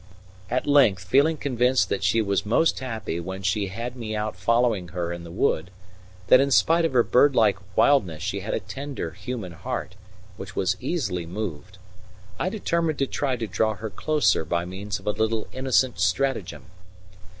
At 0.49 0.65
length, 0.65 1.03
feeling 1.03 1.37
convinced 1.37 1.89
that 1.89 2.03
she 2.03 2.23
was 2.23 2.43
most 2.43 2.79
happy 2.79 3.19
when 3.19 3.43
she 3.43 3.67
had 3.67 3.95
me 3.95 4.15
out 4.15 4.35
following 4.35 4.87
her 4.87 5.13
in 5.13 5.23
the 5.23 5.29
wood, 5.29 5.69
that 6.25 6.39
in 6.39 6.49
spite 6.49 6.85
of 6.85 6.93
her 6.93 7.03
bird 7.03 7.35
like 7.35 7.59
wildness 7.77 8.23
she 8.23 8.39
had 8.39 8.55
a 8.55 8.59
tender, 8.59 9.11
human 9.11 9.51
heart, 9.51 9.93
which 10.37 10.55
was 10.55 10.75
easily 10.79 11.27
moved, 11.27 11.77
I 12.39 12.49
determined 12.49 12.97
to 12.97 13.05
try 13.05 13.35
to 13.35 13.45
draw 13.45 13.75
her 13.75 13.91
closer 13.91 14.43
by 14.43 14.65
means 14.65 14.97
of 14.97 15.05
a 15.05 15.11
little 15.11 15.45
innocent 15.51 15.99
stratagem. 15.99 16.63